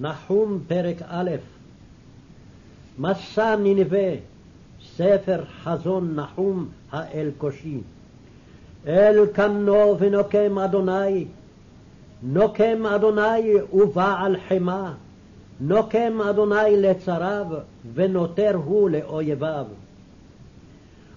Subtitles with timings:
[0.00, 1.30] נחום פרק א'
[2.98, 4.08] מסע ננבה,
[4.96, 7.78] ספר חזון נחום האלקושי.
[8.86, 11.24] אל קנו ונוקם אדוני,
[12.22, 14.94] נוקם אדוני ובעל חמה,
[15.60, 17.46] נוקם אדוני לצריו,
[17.94, 19.66] ונותר הוא לאויביו.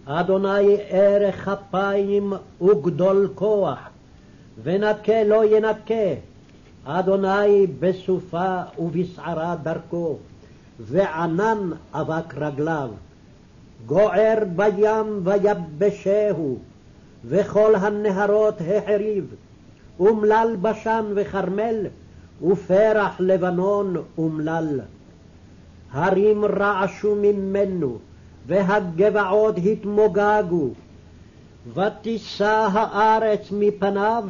[0.05, 3.79] אדוני ערך אפיים וגדול כוח,
[4.63, 6.32] ונקה לא ינקה,
[6.86, 10.18] אדוני בסופה ובסערה דרכו,
[10.79, 12.89] וענן אבק רגליו.
[13.86, 16.57] גוער בים ויבשהו,
[17.25, 19.36] וכל הנהרות החריב,
[20.00, 21.86] אומלל בשן וכרמל,
[22.47, 24.79] ופרח לבנון אומלל.
[25.92, 27.97] הרים רעשו ממנו,
[28.47, 30.70] והגבעות התמוגגו.
[31.73, 34.23] ותישא הארץ מפניו,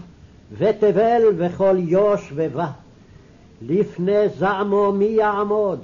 [0.58, 2.68] ותבל וכל יושבבה.
[3.62, 5.80] לפני זעמו מי יעמוד,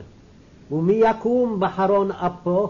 [0.72, 2.70] ומי יקום בחרון אפו?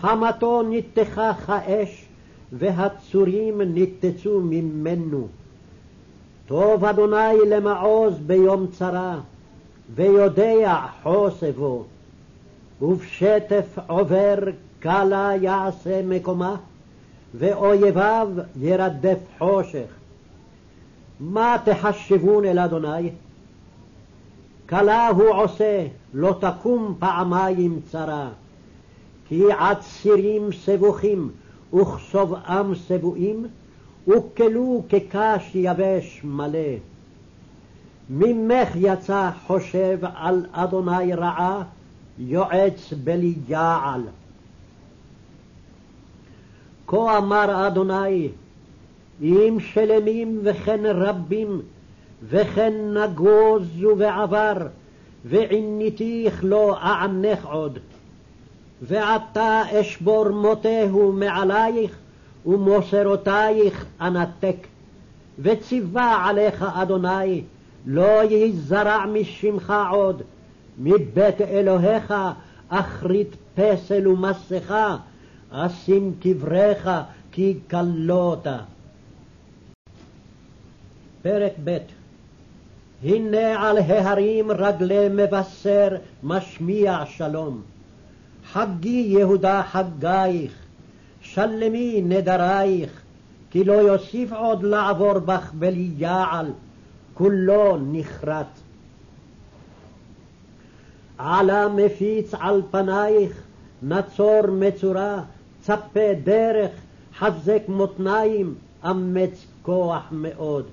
[0.00, 2.04] חמתו ניתחה כאש,
[2.52, 5.26] והצורים ניתצו ממנו.
[6.46, 9.18] טוב אדוני למעוז ביום צרה,
[9.94, 11.84] ויודע חוסבו.
[12.82, 14.38] ובשטף עובר
[14.80, 16.56] קלה יעשה מקומה,
[17.34, 20.01] ואויביו ירדף חושך.
[21.22, 23.10] מה תחשבון אל אדוני?
[24.68, 28.28] כלה הוא עושה, לא תקום פעמיים צרה.
[29.28, 31.30] כי עצירים סבוכים
[31.74, 33.46] וכסובעם סבועים,
[34.08, 36.58] וכלו כקש יבש מלא.
[38.10, 41.62] ממך יצא חושב על אדוני רעה,
[42.18, 44.02] יועץ בלי יעל.
[46.86, 48.28] כה אמר אדוני,
[49.20, 51.62] אם שלמים וכן רבים,
[52.28, 54.54] וכן נגוזו ועבר,
[55.24, 57.78] ועיניתיך לא אענך עוד.
[58.82, 61.96] ועתה אשבור מותהו מעלייך,
[62.46, 64.56] ומוסרותייך אנתק.
[65.38, 67.42] וציווה עליך אדוני,
[67.86, 70.22] לא ייזרע משמך עוד,
[70.78, 72.14] מבית אלוהיך
[72.68, 74.96] אחרית פסל ומסכה,
[75.50, 76.90] אשים קבריך
[77.32, 78.46] כי כלות.
[81.22, 81.78] פרק ב'
[83.04, 85.88] הנה על ההרים רגלי מבשר
[86.22, 87.62] משמיע שלום.
[88.52, 90.52] חגי יהודה חגייך,
[91.20, 93.02] שלמי נדרייך,
[93.50, 96.46] כי לא יוסיף עוד לעבור בך בלי יעל,
[97.14, 98.46] כולו נחרט.
[101.18, 103.42] עלה מפיץ על פנייך,
[103.82, 105.22] נצור מצורה,
[105.60, 106.70] צפה דרך,
[107.18, 108.54] חזק מותניים,
[108.84, 110.66] אמץ כוח מאוד.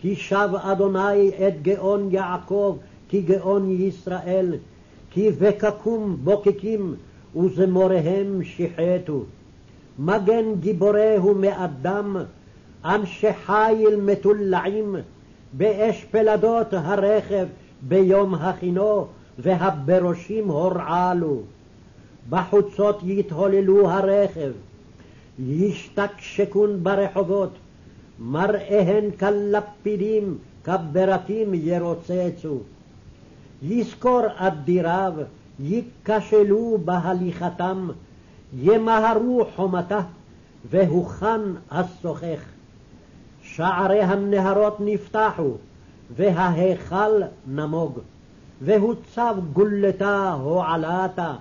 [0.00, 2.76] כי שב אדוני את גאון יעקב,
[3.08, 4.54] כי גאון ישראל,
[5.10, 6.94] כי וקקום בוקקים,
[7.36, 9.24] וזמוריהם שיחתו.
[9.98, 12.16] מגן גיבורהו מאדם,
[12.84, 14.96] אנשי חיל מטולעים,
[15.52, 17.46] באש פלדות הרכב
[17.82, 19.06] ביום הכינו,
[19.38, 21.40] והברושים הורעלו.
[22.30, 24.52] בחוצות יתהוללו הרכב,
[25.38, 27.50] ישתקשקון ברחובות,
[28.20, 32.58] מראיהן כלפידים, כברקים ירוצצו.
[33.62, 35.12] יזכור אדיריו,
[35.60, 37.88] ייכשלו בהליכתם,
[38.58, 40.00] ימהרו חומתה,
[40.70, 41.40] והוכן
[41.70, 42.40] השוחך.
[43.58, 45.50] שערי הנהרות נפתחו,
[46.16, 47.98] וההיכל נמוג,
[48.62, 51.34] והוצב גולתה הועלתה,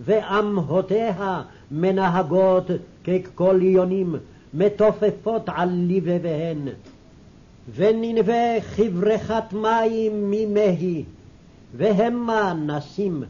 [0.00, 2.66] ואמהותיה מנהגות
[3.04, 4.16] כקוליונים,
[4.54, 6.68] מתופפות על לבביהן.
[7.74, 11.04] וננבה כברכת מים ממהי,
[11.76, 13.22] והמה נסים,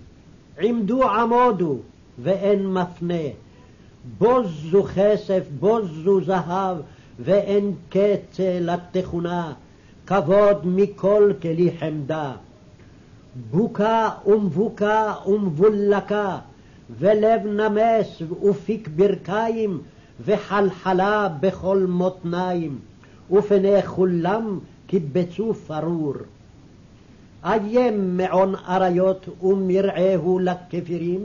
[0.60, 1.76] עמדו עמודו,
[2.18, 3.24] ואין מפנה.
[4.18, 6.76] בוזו כסף, בוזו זהב,
[7.20, 9.52] ואין קצה לתכונה,
[10.06, 12.32] כבוד מכל כלי חמדה.
[13.50, 16.38] בוקה ומבוקה ומבולקה,
[16.98, 19.80] ולב נמס ופיק ברכיים,
[20.20, 22.78] וחלחלה בכל מותניים,
[23.30, 26.14] ופני כולם קיבצו פרור.
[27.44, 31.24] איים מעון אריות ומרעהו לכפירים,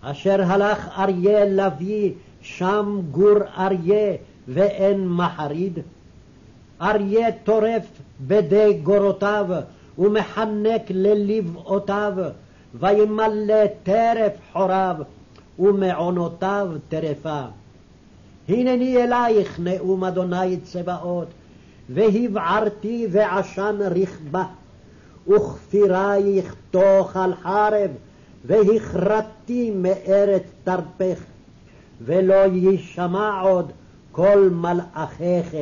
[0.00, 4.16] אשר הלך אריה לביא, שם גור אריה
[4.48, 5.78] ואין מחריד.
[6.80, 7.86] אריה טורף
[8.26, 9.46] בדי גורותיו,
[9.98, 12.12] ומחנק ללבאותיו,
[12.74, 14.96] וימלא טרף חוריו,
[15.58, 17.42] ומעונותיו טרפה.
[18.48, 21.28] הנני אלייך נאום אדוני צבאות,
[21.90, 24.44] והבערתי ועשן רכבה,
[25.28, 27.90] וכפירייך תאכל חרב,
[28.44, 31.24] והכרתי מארץ תרפך,
[32.00, 33.72] ולא יישמע עוד
[34.12, 35.54] כל מלאכיך.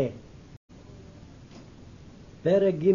[2.42, 2.92] פרק ג'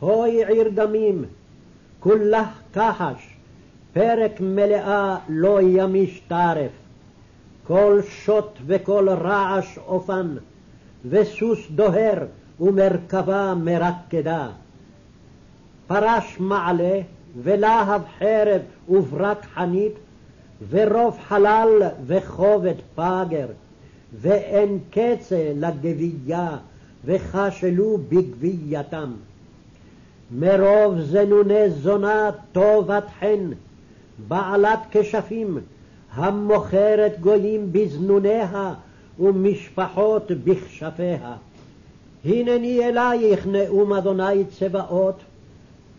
[0.00, 1.24] הוי עיר דמים,
[2.00, 3.36] כולך כחש,
[3.92, 6.70] פרק מלאה לא ימיש טרף.
[7.70, 10.36] כל שוט וכל רעש אופן,
[11.04, 12.26] וסוס דוהר
[12.60, 14.48] ומרכבה מרקדה.
[15.86, 17.00] פרש מעלה,
[17.42, 19.92] ולהב חרב וברק חנית,
[20.70, 23.46] ורוב חלל וכובד פגר,
[24.20, 26.56] ואין קצה לגבייה,
[27.04, 29.12] וכשלו בגבייתם.
[30.38, 33.50] מרוב זנוני זונה טובת חן,
[34.28, 35.58] בעלת כשפים,
[36.14, 38.74] המוכרת גויים בזנוניה,
[39.20, 41.34] ומשפחות בכשפיה.
[42.24, 45.16] הנני אלייך נאום אדוני צבאות,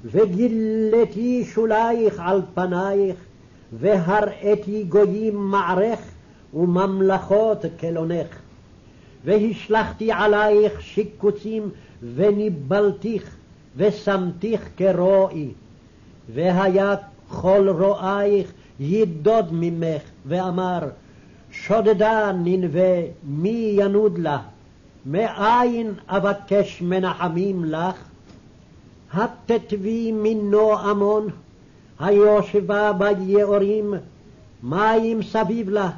[0.06, 3.16] וגילתי שולייך על פנייך,
[3.74, 6.00] והראיתי גויים מערך,
[6.54, 8.28] וממלכות כלונך.
[9.26, 11.70] והשלכתי עלייך שיקוצים,
[12.16, 13.36] וניבלתיך,
[13.78, 15.50] ושמתיך כרועי.
[16.34, 16.96] והיה
[17.28, 20.80] כל רועייך יידוד ממך, ואמר,
[21.52, 24.40] שודדה ננבה, מי ינוד לה?
[25.06, 27.96] מאין אבקש מנחמים לך?
[29.14, 31.28] התתבי מינו עמון,
[32.00, 33.94] היושבה ביעורים,
[34.64, 35.90] מים סביב לה,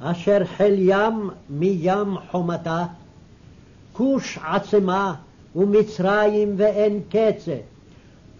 [0.00, 2.84] אשר חיל ים מים חומתה.
[3.92, 5.14] כוש עצמה
[5.56, 7.56] ומצרים ואין קצה,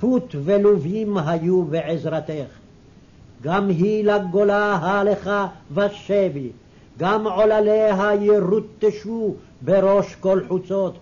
[0.00, 2.65] פוט ולובים היו בעזרתך.
[3.42, 6.50] גם היא לגולה הלכה ושבי,
[6.98, 10.98] גם עולליה ירוטשו בראש כל חוצות,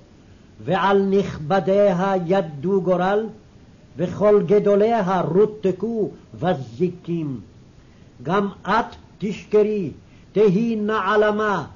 [0.65, 3.27] ועל נכבדיה ידו גורל,
[3.97, 7.41] וכל גדוליה רותקו וזיקים.
[8.23, 9.91] גם את תשכרי,
[10.33, 11.67] תהי נעלמה,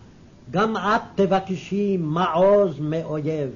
[0.50, 3.50] גם את תבקשי מעוז מאויב.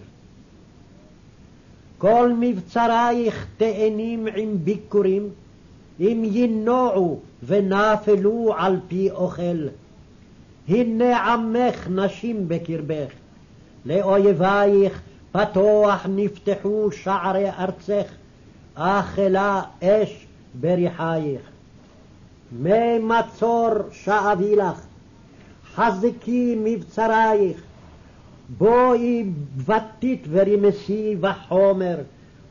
[1.98, 5.28] כל מבצרייך תאנים עם ביכורים,
[6.02, 9.68] אם ינועו ונפלו על פי אוכל.
[10.68, 13.12] הנה עמך נשים בקרבך,
[13.86, 15.00] לאויבייך
[15.32, 18.12] פתוח נפתחו שערי ארצך,
[18.74, 20.26] אכלה אש
[20.60, 21.40] בריחייך.
[22.52, 24.86] מי מצור שאבי לך,
[25.74, 27.62] חזקי מבצרייך,
[28.58, 29.24] בואי
[29.66, 31.98] בתית ורמסי וחומר,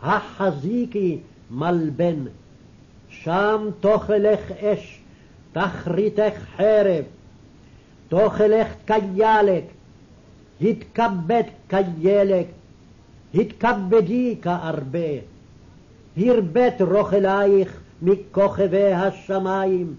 [0.01, 1.19] החזיקי
[1.51, 2.25] מלבן.
[3.12, 5.00] שם תאכלך אש,
[5.54, 7.04] תכריתך חרב,
[8.10, 9.63] תאכלך כילק,
[10.62, 12.48] התכבד כילק,
[13.36, 15.00] התכבדי כארבה.
[16.18, 19.96] הרבית רוכלייך מכוכבי השמיים,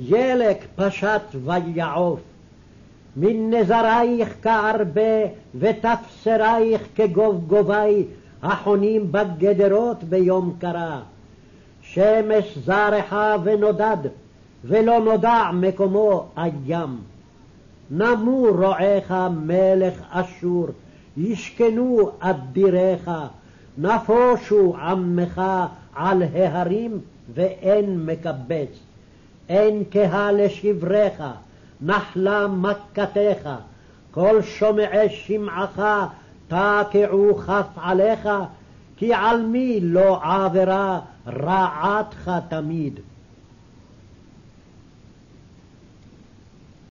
[0.00, 2.20] ילק פשט ויעוף.
[3.16, 8.04] מן נזרייך כארבה ותפסרייך כגובגובי
[8.42, 11.00] החונים בגדרות ביום קרה.
[11.98, 13.96] שמש זרחה ונודד,
[14.64, 16.98] ולא נודע מקומו הים.
[17.90, 20.66] נמו רועיך מלך אשור,
[21.16, 23.10] ישכנו אדיריך,
[23.78, 25.42] נפושו עמך
[25.94, 26.98] על ההרים,
[27.34, 28.78] ואין מקבץ.
[29.48, 31.22] אין קהה לשבריך,
[31.80, 33.50] נחלה מכתך,
[34.10, 35.80] כל שומעי שמעך
[36.48, 38.28] תקעו כף עליך,
[38.96, 43.00] כי על מי לא עבירה רעתך תמיד.